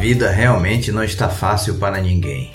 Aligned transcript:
vida 0.00 0.30
realmente 0.30 0.90
não 0.90 1.04
está 1.04 1.28
fácil 1.28 1.74
para 1.74 2.00
ninguém. 2.00 2.52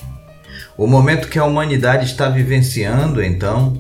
O 0.76 0.88
momento 0.88 1.30
que 1.30 1.38
a 1.38 1.46
humanidade 1.46 2.06
está 2.06 2.28
vivenciando, 2.28 3.24
então, 3.24 3.78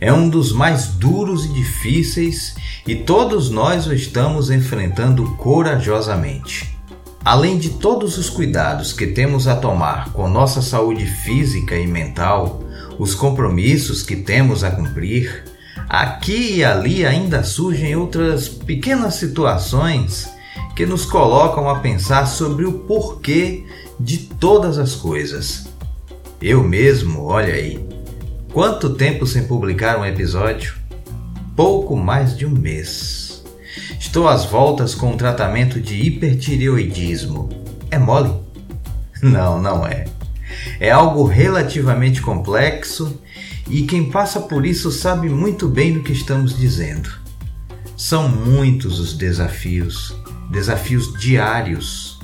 é 0.00 0.10
um 0.10 0.30
dos 0.30 0.50
mais 0.50 0.86
duros 0.86 1.44
e 1.44 1.52
difíceis 1.52 2.54
e 2.86 2.94
todos 2.94 3.50
nós 3.50 3.86
o 3.86 3.92
estamos 3.92 4.50
enfrentando 4.50 5.26
corajosamente. 5.36 6.74
Além 7.22 7.58
de 7.58 7.68
todos 7.72 8.16
os 8.16 8.30
cuidados 8.30 8.94
que 8.94 9.06
temos 9.06 9.46
a 9.46 9.56
tomar 9.56 10.10
com 10.14 10.26
nossa 10.26 10.62
saúde 10.62 11.04
física 11.04 11.76
e 11.76 11.86
mental, 11.86 12.64
os 12.98 13.14
compromissos 13.14 14.02
que 14.02 14.16
temos 14.16 14.64
a 14.64 14.70
cumprir, 14.70 15.44
aqui 15.86 16.56
e 16.56 16.64
ali 16.64 17.04
ainda 17.04 17.44
surgem 17.44 17.94
outras 17.94 18.48
pequenas 18.48 19.16
situações 19.16 20.32
que 20.74 20.86
nos 20.86 21.04
colocam 21.04 21.68
a 21.68 21.80
pensar 21.80 22.26
sobre 22.26 22.64
o 22.64 22.72
porquê 22.80 23.64
de 23.98 24.18
todas 24.18 24.78
as 24.78 24.94
coisas. 24.94 25.68
Eu 26.40 26.62
mesmo, 26.64 27.24
olha 27.24 27.54
aí, 27.54 27.86
quanto 28.52 28.94
tempo 28.94 29.26
sem 29.26 29.44
publicar 29.44 29.98
um 29.98 30.04
episódio? 30.04 30.74
Pouco 31.54 31.96
mais 31.96 32.36
de 32.36 32.46
um 32.46 32.50
mês. 32.50 33.44
Estou 33.98 34.28
às 34.28 34.44
voltas 34.44 34.94
com 34.94 35.12
um 35.12 35.16
tratamento 35.16 35.80
de 35.80 35.94
hipertireoidismo. 35.94 37.48
É 37.90 37.98
mole? 37.98 38.32
Não, 39.22 39.62
não 39.62 39.86
é. 39.86 40.06
É 40.80 40.90
algo 40.90 41.24
relativamente 41.24 42.20
complexo 42.20 43.20
e 43.70 43.82
quem 43.82 44.10
passa 44.10 44.40
por 44.40 44.66
isso 44.66 44.90
sabe 44.90 45.28
muito 45.28 45.68
bem 45.68 45.92
do 45.92 46.02
que 46.02 46.12
estamos 46.12 46.58
dizendo. 46.58 47.08
São 47.96 48.28
muitos 48.28 48.98
os 48.98 49.14
desafios 49.14 50.12
desafios 50.52 51.12
diários. 51.18 52.20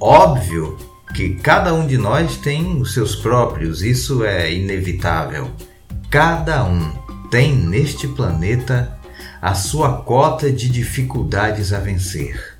Óbvio 0.00 0.76
que 1.14 1.30
cada 1.36 1.72
um 1.72 1.86
de 1.86 1.96
nós 1.96 2.36
tem 2.36 2.78
os 2.80 2.92
seus 2.92 3.14
próprios, 3.14 3.82
isso 3.82 4.24
é 4.24 4.52
inevitável. 4.52 5.50
Cada 6.10 6.64
um 6.64 6.92
tem 7.30 7.54
neste 7.54 8.06
planeta 8.08 8.98
a 9.40 9.54
sua 9.54 10.02
cota 10.02 10.50
de 10.50 10.68
dificuldades 10.68 11.72
a 11.72 11.78
vencer. 11.78 12.58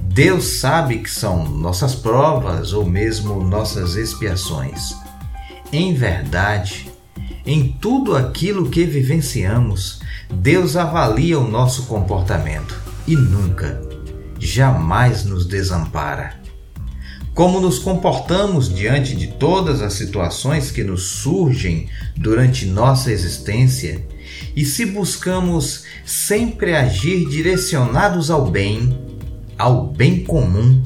Deus 0.00 0.44
sabe 0.60 0.98
que 0.98 1.10
são 1.10 1.46
nossas 1.48 1.94
provas 1.94 2.72
ou 2.72 2.84
mesmo 2.84 3.44
nossas 3.44 3.96
expiações. 3.96 4.96
Em 5.72 5.94
verdade, 5.94 6.90
em 7.46 7.68
tudo 7.80 8.16
aquilo 8.16 8.68
que 8.68 8.84
vivenciamos, 8.84 10.00
Deus 10.30 10.76
avalia 10.76 11.38
o 11.38 11.48
nosso 11.48 11.84
comportamento 11.84 12.78
e 13.06 13.14
nunca 13.16 13.91
jamais 14.46 15.24
nos 15.24 15.46
desampara. 15.46 16.40
Como 17.34 17.60
nos 17.60 17.78
comportamos 17.78 18.72
diante 18.72 19.16
de 19.16 19.28
todas 19.28 19.80
as 19.80 19.94
situações 19.94 20.70
que 20.70 20.84
nos 20.84 21.02
surgem 21.02 21.88
durante 22.16 22.66
nossa 22.66 23.10
existência 23.10 24.06
e 24.54 24.66
se 24.66 24.84
buscamos 24.84 25.84
sempre 26.04 26.74
agir 26.74 27.26
direcionados 27.28 28.30
ao 28.30 28.50
bem, 28.50 28.98
ao 29.56 29.86
bem 29.86 30.24
comum, 30.24 30.82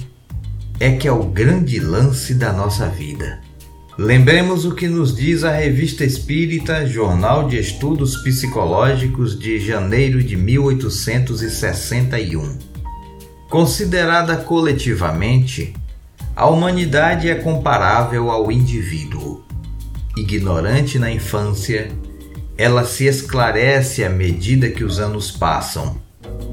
é 0.78 0.92
que 0.92 1.08
é 1.08 1.12
o 1.12 1.24
grande 1.24 1.80
lance 1.80 2.34
da 2.34 2.52
nossa 2.52 2.86
vida. 2.88 3.40
Lembremos 3.98 4.66
o 4.66 4.74
que 4.74 4.88
nos 4.88 5.16
diz 5.16 5.42
a 5.42 5.50
Revista 5.50 6.04
Espírita, 6.04 6.86
Jornal 6.86 7.48
de 7.48 7.58
Estudos 7.58 8.18
Psicológicos 8.18 9.38
de 9.38 9.58
janeiro 9.58 10.22
de 10.22 10.36
1861. 10.36 12.75
Considerada 13.48 14.36
coletivamente, 14.38 15.72
a 16.34 16.46
humanidade 16.46 17.30
é 17.30 17.36
comparável 17.36 18.28
ao 18.28 18.50
indivíduo. 18.50 19.44
Ignorante 20.16 20.98
na 20.98 21.12
infância, 21.12 21.92
ela 22.58 22.84
se 22.84 23.04
esclarece 23.06 24.04
à 24.04 24.10
medida 24.10 24.68
que 24.68 24.82
os 24.82 24.98
anos 24.98 25.30
passam. 25.30 25.96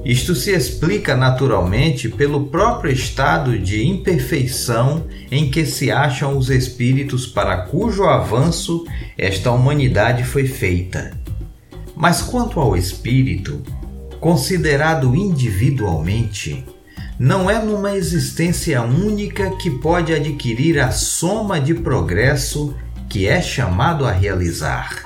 Isto 0.05 0.35
se 0.35 0.51
explica 0.51 1.15
naturalmente 1.15 2.09
pelo 2.09 2.45
próprio 2.47 2.91
estado 2.91 3.57
de 3.57 3.83
imperfeição 3.87 5.07
em 5.31 5.49
que 5.49 5.65
se 5.65 5.89
acham 5.89 6.37
os 6.37 6.51
espíritos 6.51 7.25
para 7.25 7.57
cujo 7.57 8.03
avanço 8.03 8.85
esta 9.17 9.51
humanidade 9.51 10.23
foi 10.23 10.45
feita. 10.45 11.17
Mas 11.95 12.21
quanto 12.21 12.59
ao 12.59 12.77
espírito, 12.77 13.63
considerado 14.19 15.15
individualmente, 15.15 16.63
não 17.19 17.49
é 17.49 17.59
numa 17.59 17.95
existência 17.95 18.81
única 18.81 19.51
que 19.57 19.69
pode 19.69 20.13
adquirir 20.13 20.79
a 20.79 20.91
soma 20.91 21.59
de 21.59 21.73
progresso 21.73 22.75
que 23.09 23.27
é 23.27 23.41
chamado 23.41 24.05
a 24.05 24.11
realizar. 24.11 25.03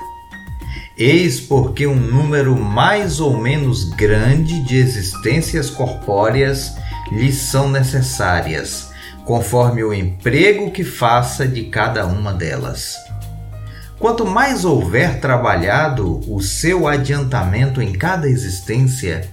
Eis 0.96 1.38
porque 1.40 1.86
um 1.86 1.94
número 1.94 2.56
mais 2.56 3.20
ou 3.20 3.36
menos 3.36 3.84
grande 3.84 4.60
de 4.64 4.76
existências 4.76 5.70
corpóreas 5.70 6.74
lhes 7.12 7.36
são 7.36 7.70
necessárias, 7.70 8.90
conforme 9.24 9.84
o 9.84 9.92
emprego 9.92 10.70
que 10.70 10.82
faça 10.82 11.46
de 11.46 11.64
cada 11.64 12.06
uma 12.06 12.32
delas. 12.32 12.96
Quanto 13.98 14.24
mais 14.24 14.64
houver 14.64 15.20
trabalhado 15.20 16.20
o 16.32 16.40
seu 16.40 16.86
adiantamento 16.86 17.82
em 17.82 17.92
cada 17.92 18.28
existência, 18.28 19.28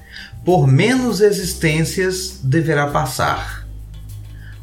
por 0.46 0.68
menos 0.68 1.22
existências 1.22 2.40
deverá 2.44 2.86
passar. 2.88 3.68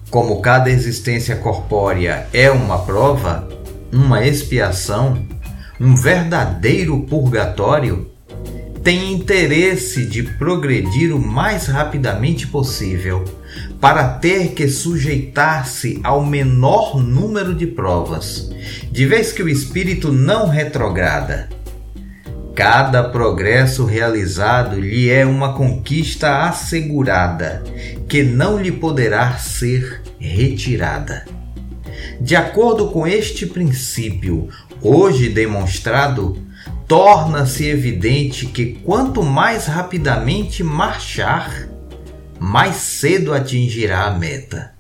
Como 0.09 0.41
cada 0.41 0.71
existência 0.71 1.35
corpórea 1.35 2.29
é 2.33 2.49
uma 2.53 2.79
prova, 2.79 3.49
uma 3.93 4.25
expiação, 4.25 5.27
um 5.81 5.97
verdadeiro 5.97 7.01
purgatório, 7.03 8.09
tem 8.85 9.13
interesse 9.13 10.07
de 10.07 10.23
progredir 10.23 11.13
o 11.15 11.19
mais 11.19 11.67
rapidamente 11.67 12.47
possível 12.47 13.25
para 13.81 14.09
ter 14.09 14.53
que 14.53 14.69
sujeitar-se 14.69 16.01
ao 16.05 16.25
menor 16.25 16.97
número 17.03 17.55
de 17.55 17.67
provas, 17.67 18.53
de 18.91 19.05
vez 19.05 19.33
que 19.33 19.43
o 19.43 19.49
espírito 19.49 20.13
não 20.13 20.49
retrograda 20.49 21.49
Cada 22.55 23.03
progresso 23.03 23.87
realizado 23.87 24.79
lhe 24.79 25.09
é 25.09 25.25
uma 25.25 25.55
conquista 25.55 26.45
assegurada, 26.45 27.63
que 28.07 28.23
não 28.23 28.61
lhe 28.61 28.71
poderá 28.71 29.39
ser 29.39 30.03
retirada. 30.19 31.25
De 32.21 32.37
acordo 32.37 32.89
com 32.91 33.07
este 33.07 33.47
princípio, 33.47 34.51
hoje 34.83 35.31
demonstrado, 35.31 36.37
torna-se 36.87 37.67
evidente 37.67 38.45
que 38.45 38.75
quanto 38.85 39.23
mais 39.23 39.67
rapidamente 39.67 40.63
marchar, 40.63 41.69
mais 42.39 42.77
cedo 42.77 43.33
atingirá 43.33 44.05
a 44.05 44.11
meta. 44.11 44.73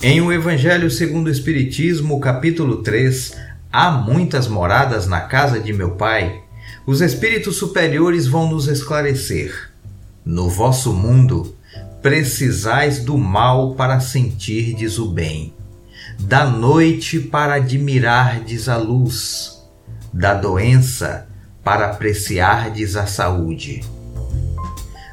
Em 0.00 0.20
o 0.20 0.30
Evangelho 0.30 0.88
segundo 0.92 1.26
o 1.26 1.30
Espiritismo, 1.30 2.20
capítulo 2.20 2.82
3, 2.84 3.36
Há 3.72 3.90
muitas 3.90 4.46
moradas 4.46 5.08
na 5.08 5.22
casa 5.22 5.58
de 5.58 5.72
meu 5.72 5.96
Pai, 5.96 6.40
os 6.86 7.00
espíritos 7.00 7.56
superiores 7.56 8.28
vão 8.28 8.48
nos 8.48 8.68
esclarecer. 8.68 9.72
No 10.24 10.48
vosso 10.48 10.92
mundo, 10.92 11.56
precisais 12.00 13.00
do 13.00 13.18
mal 13.18 13.74
para 13.74 13.98
sentirdes 13.98 15.00
o 15.00 15.10
bem, 15.10 15.52
da 16.20 16.46
noite 16.46 17.18
para 17.18 17.54
admirardes 17.54 18.68
a 18.68 18.76
luz, 18.76 19.66
da 20.12 20.32
doença 20.32 21.26
para 21.64 21.86
apreciardes 21.86 22.94
a 22.94 23.04
saúde. 23.04 23.82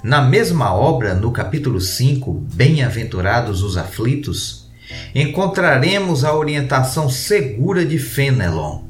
Na 0.04 0.21
mesma 0.21 0.75
obra, 0.75 1.15
no 1.15 1.31
capítulo 1.31 1.81
5, 1.81 2.31
Bem-aventurados 2.54 3.63
os 3.63 3.77
aflitos, 3.77 4.64
encontraremos 5.14 6.24
a 6.24 6.34
orientação 6.34 7.10
segura 7.10 7.86
de 7.86 8.00
Fenelon. 8.00 8.84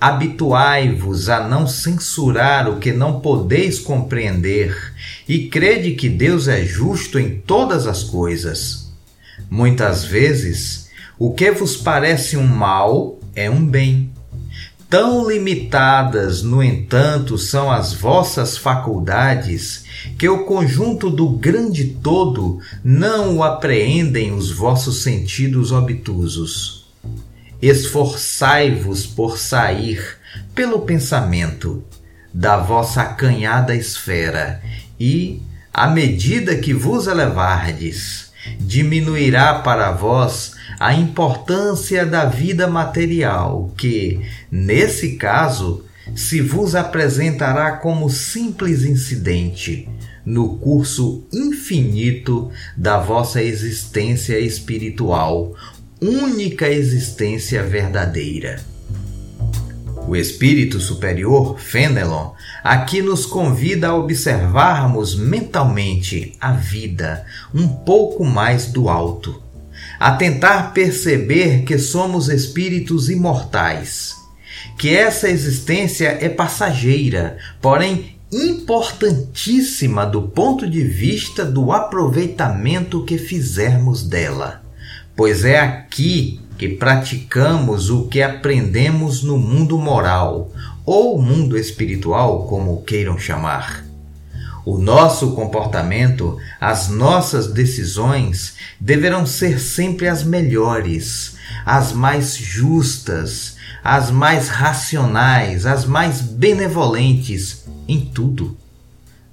Habituai-vos 0.00 1.28
a 1.28 1.46
não 1.46 1.66
censurar 1.66 2.68
o 2.68 2.78
que 2.78 2.92
não 2.92 3.20
podeis 3.20 3.78
compreender 3.78 4.76
e 5.28 5.48
crede 5.48 5.92
que 5.92 6.08
Deus 6.08 6.48
é 6.48 6.64
justo 6.64 7.18
em 7.18 7.38
todas 7.38 7.86
as 7.86 8.02
coisas. 8.02 8.92
Muitas 9.48 10.04
vezes, 10.04 10.90
o 11.18 11.32
que 11.32 11.52
vos 11.52 11.76
parece 11.76 12.36
um 12.36 12.46
mal 12.46 13.20
é 13.34 13.48
um 13.48 13.64
bem. 13.64 14.11
Tão 14.92 15.26
limitadas, 15.26 16.42
no 16.42 16.62
entanto, 16.62 17.38
são 17.38 17.72
as 17.72 17.94
vossas 17.94 18.58
faculdades 18.58 19.86
que 20.18 20.28
o 20.28 20.44
conjunto 20.44 21.08
do 21.08 21.30
grande 21.30 21.96
todo 22.02 22.60
não 22.84 23.38
o 23.38 23.42
apreendem 23.42 24.34
os 24.34 24.50
vossos 24.50 25.02
sentidos 25.02 25.72
obtusos. 25.72 26.92
Esforçai-vos 27.62 29.06
por 29.06 29.38
sair, 29.38 30.18
pelo 30.54 30.80
pensamento, 30.80 31.82
da 32.30 32.58
vossa 32.58 33.00
acanhada 33.00 33.74
esfera, 33.74 34.60
e, 35.00 35.40
à 35.72 35.88
medida 35.88 36.56
que 36.56 36.74
vos 36.74 37.06
elevardes, 37.06 38.30
diminuirá 38.58 39.60
para 39.60 39.92
vós 39.92 40.54
a 40.78 40.94
importância 40.94 42.04
da 42.04 42.24
vida 42.24 42.66
material, 42.66 43.72
que, 43.76 44.20
nesse 44.50 45.16
caso, 45.16 45.84
se 46.16 46.40
vos 46.40 46.74
apresentará 46.74 47.76
como 47.76 48.10
simples 48.10 48.84
incidente 48.84 49.88
no 50.24 50.56
curso 50.58 51.24
infinito 51.32 52.50
da 52.76 52.98
vossa 52.98 53.42
existência 53.42 54.38
espiritual, 54.38 55.54
única 56.00 56.68
existência 56.68 57.62
verdadeira. 57.62 58.71
O 60.06 60.16
espírito 60.16 60.80
superior, 60.80 61.58
Fenelon, 61.58 62.32
aqui 62.62 63.00
nos 63.00 63.24
convida 63.24 63.88
a 63.88 63.94
observarmos 63.94 65.14
mentalmente 65.14 66.32
a 66.40 66.52
vida 66.52 67.24
um 67.54 67.68
pouco 67.68 68.24
mais 68.24 68.66
do 68.66 68.88
alto, 68.88 69.42
a 69.98 70.12
tentar 70.12 70.72
perceber 70.72 71.62
que 71.62 71.78
somos 71.78 72.28
espíritos 72.28 73.08
imortais, 73.08 74.16
que 74.76 74.94
essa 74.94 75.28
existência 75.28 76.18
é 76.20 76.28
passageira, 76.28 77.38
porém 77.60 78.18
importantíssima 78.32 80.04
do 80.04 80.22
ponto 80.22 80.68
de 80.68 80.82
vista 80.82 81.44
do 81.44 81.70
aproveitamento 81.70 83.04
que 83.04 83.18
fizermos 83.18 84.02
dela, 84.02 84.62
pois 85.14 85.44
é 85.44 85.60
aqui 85.60 86.41
que 86.58 86.68
praticamos 86.68 87.90
o 87.90 88.08
que 88.08 88.22
aprendemos 88.22 89.22
no 89.22 89.38
mundo 89.38 89.78
moral 89.78 90.50
ou 90.84 91.20
mundo 91.20 91.56
espiritual, 91.56 92.46
como 92.46 92.82
queiram 92.82 93.18
chamar. 93.18 93.84
O 94.64 94.78
nosso 94.78 95.32
comportamento, 95.32 96.38
as 96.60 96.88
nossas 96.88 97.48
decisões 97.48 98.54
deverão 98.78 99.26
ser 99.26 99.58
sempre 99.58 100.06
as 100.06 100.22
melhores, 100.22 101.34
as 101.66 101.92
mais 101.92 102.36
justas, 102.36 103.56
as 103.82 104.10
mais 104.10 104.48
racionais, 104.48 105.66
as 105.66 105.84
mais 105.84 106.20
benevolentes 106.20 107.64
em 107.88 108.00
tudo. 108.00 108.56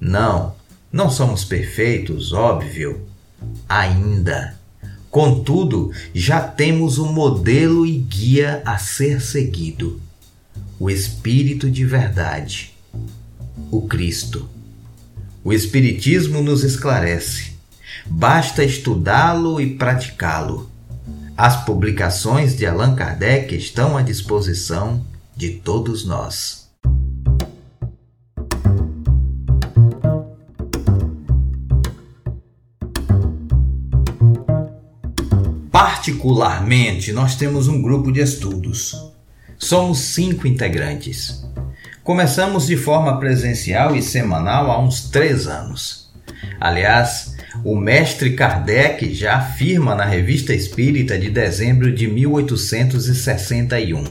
Não, 0.02 0.56
não 0.92 1.12
somos 1.12 1.46
perfeitos, 1.46 2.34
óbvio, 2.34 3.06
ainda. 3.68 4.59
Contudo, 5.10 5.92
já 6.14 6.40
temos 6.40 7.00
um 7.00 7.12
modelo 7.12 7.86
e 7.86 7.98
guia 7.98 8.62
a 8.64 8.78
ser 8.78 9.22
seguido: 9.22 10.00
o 10.80 10.90
Espírito 10.90 11.70
de 11.70 11.84
Verdade, 11.84 12.74
o 13.72 13.82
Cristo. 13.88 14.48
O 15.44 15.52
Espiritismo 15.52 16.42
nos 16.42 16.64
esclarece. 16.64 17.54
Basta 18.06 18.64
estudá-lo 18.64 19.60
e 19.60 19.76
praticá-lo. 19.76 20.70
As 21.36 21.66
publicações 21.66 22.56
de 22.56 22.66
Allan 22.66 22.96
Kardec 22.96 23.56
estão 23.56 23.98
à 23.98 24.02
disposição 24.02 25.04
de 25.36 25.52
todos 25.52 26.06
nós. 26.06 26.69
Particularmente, 35.80 37.14
nós 37.14 37.38
temos 37.38 37.70
um 37.70 37.82
grupo 37.82 38.12
de 38.12 38.20
estudos. 38.20 38.94
Somos 39.58 40.00
cinco 40.00 40.46
integrantes. 40.46 41.48
Começamos 42.04 42.68
de 42.68 42.76
forma 42.76 43.18
presencial 43.18 43.96
e 43.96 44.02
semanal 44.02 44.70
há 44.70 44.78
uns 44.78 45.10
três 45.10 45.48
anos. 45.48 46.12
Aliás, 46.60 47.34
o 47.64 47.78
mestre 47.78 48.34
Kardec 48.34 49.16
já 49.16 49.38
afirma 49.38 49.96
na 49.96 50.04
Revista 50.04 50.54
Espírita 50.54 51.18
de 51.18 51.30
dezembro 51.30 51.96
de 51.96 52.10
1861. 52.10 54.04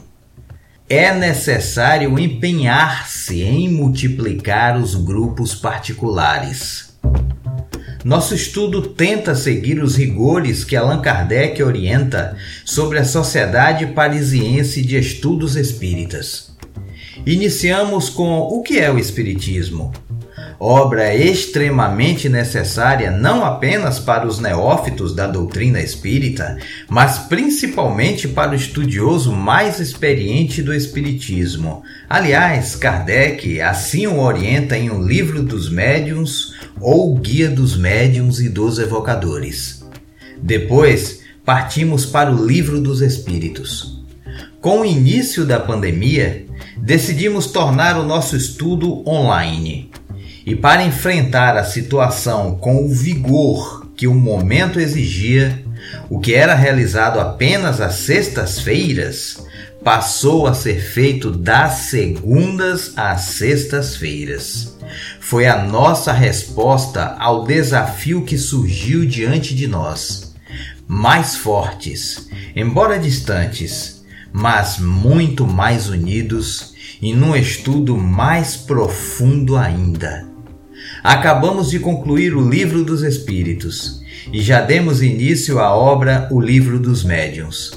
É 0.89 1.15
necessário 1.15 2.19
empenhar-se 2.19 3.43
em 3.43 3.69
multiplicar 3.71 4.79
os 4.79 4.95
grupos 4.95 5.55
particulares 5.55 6.88
nosso 8.05 8.35
estudo 8.35 8.83
tenta 8.83 9.35
seguir 9.35 9.83
os 9.83 9.97
rigores 9.97 10.65
que 10.65 10.77
Allan 10.77 11.01
Kardec 11.01 11.63
orienta 11.63 12.37
sobre 12.65 12.99
a 12.99 13.05
Sociedade 13.05 13.87
Parisiense 13.87 14.83
de 14.83 14.97
Estudos 14.97 15.57
Espíritas. 15.57 16.57
Iniciamos 17.27 18.09
com 18.09 18.39
o 18.39 18.63
que 18.63 18.79
é 18.79 18.91
o 18.91 18.99
Espiritismo, 18.99 19.93
obra 20.61 21.15
extremamente 21.15 22.29
necessária 22.29 23.11
não 23.11 23.45
apenas 23.45 23.99
para 23.99 24.27
os 24.27 24.41
neófitos 24.41 25.15
da 25.15 25.27
doutrina 25.27 25.81
espírita, 25.81 26.57
mas 26.89 27.19
principalmente 27.19 28.27
para 28.27 28.53
o 28.53 28.55
estudioso 28.55 29.33
mais 29.33 29.79
experiente 29.79 30.63
do 30.63 30.75
Espiritismo. 30.75 31.83
Aliás, 32.09 32.75
Kardec 32.75 33.61
assim 33.61 34.07
o 34.07 34.19
orienta 34.19 34.77
em 34.77 34.91
O 34.91 35.01
Livro 35.01 35.43
dos 35.43 35.71
Médiuns 35.71 36.58
ou 36.81 37.15
Guia 37.17 37.49
dos 37.49 37.77
Médiuns 37.77 38.41
e 38.41 38.49
dos 38.49 38.79
Evocadores. 38.79 39.85
Depois, 40.41 41.21
partimos 41.45 42.07
para 42.07 42.31
o 42.31 42.47
Livro 42.47 42.81
dos 42.81 43.01
Espíritos. 43.01 44.05
Com 44.61 44.81
o 44.81 44.85
início 44.85 45.45
da 45.45 45.59
pandemia, 45.59 46.47
decidimos 46.77 47.47
tornar 47.47 47.99
o 47.99 48.05
nosso 48.05 48.37
estudo 48.37 49.09
online. 49.09 49.91
E 50.45 50.57
para 50.57 50.85
enfrentar 50.85 51.57
a 51.57 51.65
situação 51.65 52.57
com 52.57 52.85
o 52.85 52.89
vigor 52.89 53.89
que 53.97 54.07
o 54.07 54.15
momento 54.15 54.81
exigia, 54.81 55.63
o 56.09 56.19
que 56.19 56.35
era 56.35 56.55
realizado 56.55 57.21
apenas 57.21 57.81
às 57.81 57.95
sextas-feiras 57.95 59.45
passou 59.83 60.47
a 60.47 60.55
ser 60.55 60.81
feito 60.81 61.31
das 61.31 61.73
segundas 61.91 62.93
às 62.97 63.23
sextas-feiras. 63.23 64.78
Foi 65.21 65.47
a 65.47 65.63
nossa 65.63 66.13
resposta 66.13 67.17
ao 67.19 67.45
desafio 67.45 68.25
que 68.25 68.39
surgiu 68.39 69.07
diante 69.07 69.55
de 69.55 69.67
nós. 69.67 70.35
Mais 70.87 71.37
fortes, 71.37 72.29
embora 72.57 72.99
distantes, 72.99 74.05
mas 74.33 74.79
muito 74.79 75.47
mais 75.47 75.89
unidos 75.89 76.75
e 77.01 77.15
num 77.15 77.37
estudo 77.37 77.97
mais 77.97 78.57
profundo 78.57 79.57
ainda. 79.57 80.27
Acabamos 81.03 81.71
de 81.71 81.79
concluir 81.79 82.35
o 82.35 82.49
Livro 82.49 82.85
dos 82.85 83.03
Espíritos 83.03 84.03
e 84.33 84.41
já 84.41 84.61
demos 84.61 85.03
início 85.03 85.59
à 85.59 85.75
obra 85.75 86.29
O 86.31 86.41
Livro 86.41 86.79
dos 86.79 87.05
Médiuns. 87.05 87.73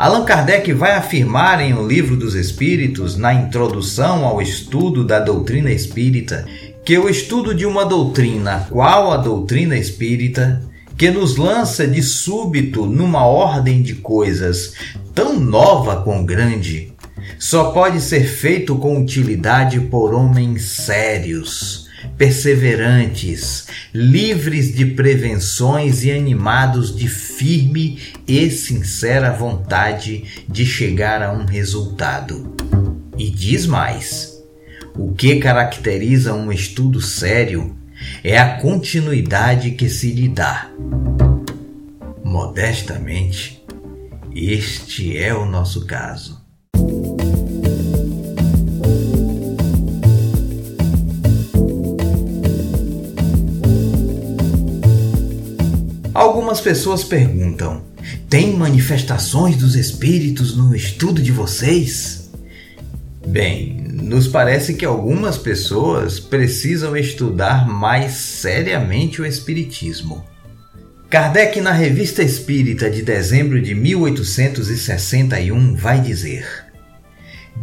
Allan 0.00 0.24
Kardec 0.24 0.72
vai 0.72 0.92
afirmar 0.92 1.60
em 1.60 1.74
O 1.74 1.86
Livro 1.86 2.16
dos 2.16 2.34
Espíritos, 2.34 3.18
na 3.18 3.34
introdução 3.34 4.24
ao 4.24 4.40
estudo 4.40 5.04
da 5.04 5.18
doutrina 5.18 5.70
espírita, 5.70 6.46
que 6.82 6.96
o 6.96 7.06
estudo 7.06 7.54
de 7.54 7.66
uma 7.66 7.84
doutrina, 7.84 8.66
qual 8.70 9.12
a 9.12 9.18
doutrina 9.18 9.76
espírita, 9.76 10.62
que 10.96 11.10
nos 11.10 11.36
lança 11.36 11.86
de 11.86 12.02
súbito 12.02 12.86
numa 12.86 13.26
ordem 13.26 13.82
de 13.82 13.94
coisas 13.96 14.72
tão 15.14 15.38
nova 15.38 16.00
quão 16.00 16.24
grande, 16.24 16.94
só 17.38 17.64
pode 17.70 18.00
ser 18.00 18.24
feito 18.24 18.76
com 18.76 19.02
utilidade 19.02 19.80
por 19.80 20.14
homens 20.14 20.62
sérios, 20.62 21.79
perseverantes, 22.16 23.66
livres 23.92 24.74
de 24.74 24.86
prevenções 24.86 26.04
e 26.04 26.10
animados 26.10 26.94
de 26.94 27.08
firme 27.08 27.98
e 28.26 28.50
sincera 28.50 29.32
vontade 29.32 30.44
de 30.48 30.64
chegar 30.64 31.22
a 31.22 31.32
um 31.32 31.44
resultado. 31.44 32.54
E 33.18 33.30
diz 33.30 33.66
mais: 33.66 34.40
o 34.96 35.12
que 35.12 35.36
caracteriza 35.36 36.34
um 36.34 36.50
estudo 36.50 37.00
sério 37.00 37.76
é 38.24 38.38
a 38.38 38.60
continuidade 38.60 39.72
que 39.72 39.88
se 39.88 40.12
lhe 40.12 40.28
dá. 40.28 40.70
Modestamente, 42.24 43.62
este 44.34 45.16
é 45.16 45.34
o 45.34 45.44
nosso 45.44 45.84
caso. 45.86 46.39
Algumas 56.50 56.64
pessoas 56.64 57.04
perguntam: 57.04 57.84
tem 58.28 58.56
manifestações 58.56 59.56
dos 59.56 59.76
espíritos 59.76 60.56
no 60.56 60.74
estudo 60.74 61.22
de 61.22 61.30
vocês? 61.30 62.28
Bem, 63.24 63.86
nos 63.88 64.26
parece 64.26 64.74
que 64.74 64.84
algumas 64.84 65.38
pessoas 65.38 66.18
precisam 66.18 66.96
estudar 66.96 67.68
mais 67.68 68.14
seriamente 68.14 69.22
o 69.22 69.26
Espiritismo. 69.26 70.24
Kardec, 71.08 71.60
na 71.60 71.70
Revista 71.70 72.20
Espírita 72.20 72.90
de 72.90 73.02
dezembro 73.02 73.62
de 73.62 73.72
1861, 73.72 75.76
vai 75.76 76.00
dizer: 76.00 76.48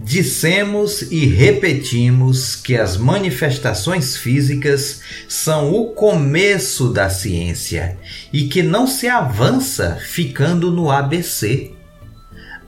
Dissemos 0.03 1.01
e 1.11 1.25
repetimos 1.25 2.55
que 2.55 2.77
as 2.77 2.97
manifestações 2.97 4.15
físicas 4.15 5.01
são 5.27 5.73
o 5.73 5.87
começo 5.87 6.89
da 6.89 7.09
ciência 7.09 7.97
e 8.31 8.47
que 8.47 8.61
não 8.61 8.87
se 8.87 9.07
avança 9.07 9.97
ficando 10.01 10.71
no 10.71 10.91
ABC. 10.91 11.71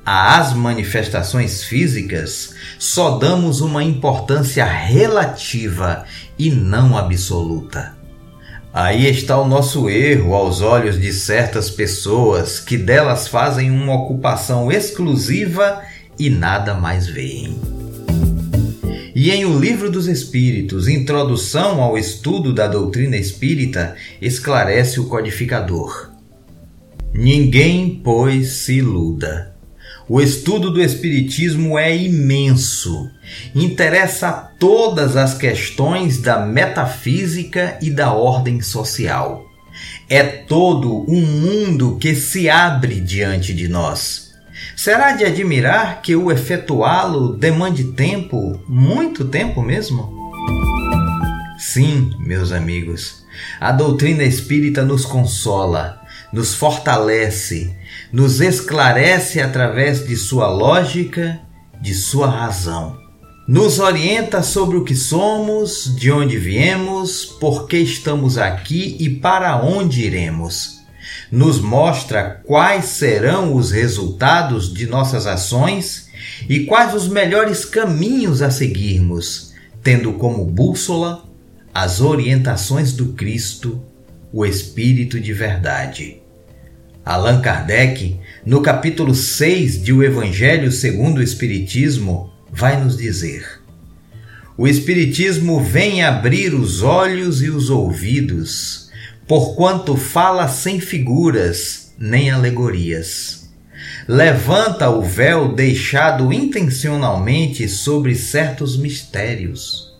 Às 0.06 0.54
manifestações 0.54 1.64
físicas 1.64 2.56
só 2.80 3.18
damos 3.18 3.62
uma 3.62 3.84
importância 3.84 4.66
relativa 4.66 6.06
e 6.38 6.50
não 6.50 6.98
absoluta. 6.98 7.96
Aí 8.74 9.08
está 9.08 9.40
o 9.40 9.48
nosso 9.48 9.90
erro 9.90 10.34
aos 10.34 10.62
olhos 10.62 11.00
de 11.00 11.12
certas 11.12 11.70
pessoas 11.70 12.60
que 12.60 12.78
delas 12.78 13.28
fazem 13.28 13.72
uma 13.72 13.94
ocupação 13.94 14.72
exclusiva 14.72 15.82
e 16.20 16.30
nada 16.30 16.74
mais 16.74 17.08
veem. 17.08 17.58
E 19.16 19.32
em 19.32 19.46
O 19.46 19.58
Livro 19.58 19.90
dos 19.90 20.08
Espíritos, 20.08 20.88
Introdução 20.88 21.82
ao 21.82 21.98
Estudo 21.98 22.54
da 22.54 22.68
Doutrina 22.68 23.18
Espírita, 23.18 23.96
esclarece 24.22 25.00
o 25.00 25.06
codificador. 25.06 26.12
Ninguém, 27.14 28.02
pois, 28.04 28.50
se 28.50 28.76
iluda. 28.76 29.56
O 30.08 30.22
estudo 30.22 30.72
do 30.72 30.82
Espiritismo 30.82 31.78
é 31.78 31.96
imenso, 31.96 33.10
interessa 33.54 34.30
a 34.30 34.34
todas 34.34 35.16
as 35.16 35.38
questões 35.38 36.20
da 36.20 36.40
metafísica 36.40 37.78
e 37.82 37.90
da 37.90 38.14
ordem 38.14 38.62
social. 38.62 39.46
É 40.10 40.24
todo 40.24 41.06
um 41.08 41.22
mundo 41.22 41.98
que 42.00 42.16
se 42.16 42.50
abre 42.50 43.00
diante 43.00 43.54
de 43.54 43.68
nós 43.68 44.29
Será 44.82 45.12
de 45.12 45.26
admirar 45.26 46.02
que 46.02 46.16
o 46.16 46.32
efetuá-lo 46.32 47.34
demande 47.36 47.84
tempo, 47.84 48.64
muito 48.66 49.26
tempo 49.26 49.62
mesmo? 49.62 50.32
Sim, 51.58 52.14
meus 52.18 52.54
amigos, 52.54 53.26
a 53.60 53.74
doutrina 53.74 54.24
espírita 54.24 54.86
nos 54.86 55.04
consola, 55.06 56.02
nos 56.32 56.56
fortalece, 56.56 57.76
nos 58.10 58.40
esclarece 58.40 59.42
através 59.42 60.08
de 60.08 60.16
sua 60.16 60.48
lógica, 60.48 61.42
de 61.82 61.94
sua 61.94 62.30
razão. 62.30 62.98
Nos 63.46 63.80
orienta 63.80 64.42
sobre 64.42 64.78
o 64.78 64.86
que 64.86 64.96
somos, 64.96 65.94
de 65.94 66.10
onde 66.10 66.38
viemos, 66.38 67.26
por 67.26 67.68
que 67.68 67.80
estamos 67.80 68.38
aqui 68.38 68.96
e 68.98 69.10
para 69.10 69.62
onde 69.62 70.06
iremos 70.06 70.79
nos 71.32 71.60
mostra 71.60 72.42
quais 72.44 72.86
serão 72.86 73.56
os 73.56 73.72
resultados 73.72 74.74
de 74.74 74.88
nossas 74.88 75.28
ações 75.28 76.10
e 76.48 76.62
quais 76.62 76.94
os 76.94 77.08
melhores 77.08 77.64
caminhos 77.66 78.42
a 78.42 78.50
seguirmos, 78.50 79.54
tendo 79.84 80.14
como 80.14 80.46
bússola 80.46 81.26
as 81.74 82.02
orientações 82.02 82.94
do 82.94 83.14
Cristo, 83.14 83.82
o 84.34 84.46
Espírito 84.46 85.20
de 85.20 85.32
Verdade. 85.34 86.18
Allan 87.06 87.42
Kardec, 87.42 88.20
no 88.46 88.62
capítulo 88.62 89.16
6 89.16 89.82
de 89.84 89.94
O 89.94 90.04
Evangelho 90.04 90.72
segundo 90.72 91.20
o 91.20 91.24
Espiritismo, 91.24 92.32
vai 92.52 92.84
nos 92.84 92.98
dizer: 92.98 93.62
O 94.58 94.68
Espiritismo 94.68 95.60
vem 95.64 96.04
abrir 96.04 96.54
os 96.54 96.84
olhos 96.84 97.42
e 97.42 97.50
os 97.50 97.70
ouvidos 97.70 98.89
porquanto 99.30 99.96
fala 99.96 100.48
sem 100.48 100.80
figuras 100.80 101.94
nem 102.00 102.32
alegorias. 102.32 103.48
Levanta 104.08 104.90
o 104.90 105.04
véu 105.04 105.54
deixado 105.54 106.34
intencionalmente 106.34 107.70
sobre 107.70 108.16
certos 108.16 108.76
mistérios. 108.76 109.94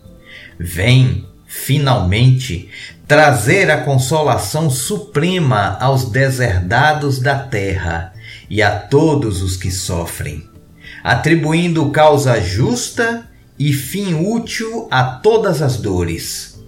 Vem, 0.58 1.28
finalmente, 1.46 2.68
trazer 3.06 3.70
a 3.70 3.82
consolação 3.82 4.68
suprema 4.68 5.78
aos 5.80 6.06
deserdados 6.10 7.20
da 7.20 7.38
terra 7.38 8.12
e 8.50 8.60
a 8.60 8.80
todos 8.80 9.42
os 9.42 9.56
que 9.56 9.70
sofrem, 9.70 10.42
atribuindo 11.04 11.88
causa 11.90 12.40
justa 12.40 13.30
e 13.56 13.72
fim 13.72 14.12
útil 14.14 14.88
a 14.90 15.04
todas 15.04 15.62
as 15.62 15.76
dores 15.76 16.59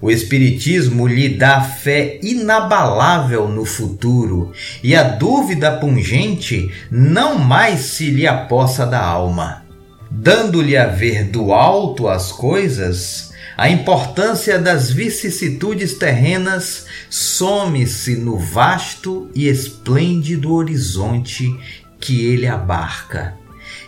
o 0.00 0.10
Espiritismo 0.10 1.06
lhe 1.06 1.28
dá 1.28 1.60
fé 1.60 2.18
inabalável 2.22 3.48
no 3.48 3.64
futuro 3.64 4.52
e 4.82 4.94
a 4.94 5.02
dúvida 5.02 5.72
pungente 5.72 6.70
não 6.90 7.38
mais 7.38 7.80
se 7.80 8.10
lhe 8.10 8.26
apossa 8.26 8.86
da 8.86 9.02
alma. 9.02 9.64
Dando-lhe 10.10 10.76
a 10.76 10.86
ver 10.86 11.24
do 11.24 11.52
alto 11.52 12.08
as 12.08 12.30
coisas, 12.30 13.32
a 13.56 13.68
importância 13.70 14.58
das 14.58 14.90
vicissitudes 14.90 15.94
terrenas 15.94 16.86
some-se 17.08 18.16
no 18.16 18.38
vasto 18.38 19.30
e 19.34 19.48
esplêndido 19.48 20.52
horizonte 20.52 21.58
que 21.98 22.26
ele 22.26 22.46
abarca, 22.46 23.34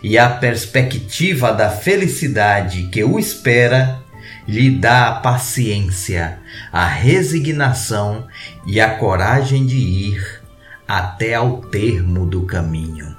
e 0.03 0.17
a 0.17 0.27
perspectiva 0.29 1.53
da 1.53 1.69
felicidade 1.69 2.89
que 2.91 3.03
o 3.03 3.19
espera 3.19 4.01
lhe 4.49 4.71
dá 4.71 5.09
a 5.09 5.19
paciência, 5.19 6.39
a 6.73 6.87
resignação 6.87 8.25
e 8.65 8.81
a 8.81 8.97
coragem 8.97 9.63
de 9.63 9.77
ir 9.77 10.41
até 10.87 11.35
ao 11.35 11.57
termo 11.57 12.25
do 12.25 12.47
caminho. 12.47 13.15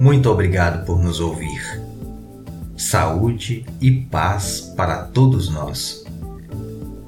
Muito 0.00 0.30
obrigado 0.30 0.86
por 0.86 0.98
nos 0.98 1.20
ouvir. 1.20 1.82
Saúde 2.74 3.66
e 3.82 3.90
paz 3.90 4.72
para 4.74 5.02
todos 5.02 5.50
nós. 5.50 6.02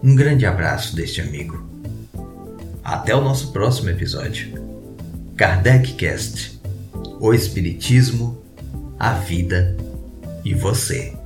Um 0.02 0.14
grande 0.14 0.44
abraço 0.44 0.94
deste 0.94 1.22
amigo. 1.22 1.64
Até 2.84 3.16
o 3.16 3.22
nosso 3.22 3.50
próximo 3.50 3.88
episódio. 3.88 4.62
Kardec 5.38 5.94
Cast. 5.94 6.60
O 7.18 7.32
Espiritismo, 7.32 8.42
a 8.98 9.14
vida 9.14 9.89
e 10.44 10.54
você. 10.54 11.19